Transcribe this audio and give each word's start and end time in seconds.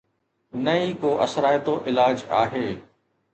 نه 0.63 0.73
ئي 0.79 0.87
ڪو 1.01 1.11
اثرائتو 1.25 1.75
علاج 1.89 2.17
آهي 2.41 2.67